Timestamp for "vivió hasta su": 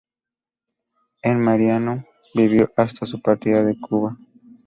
2.33-3.21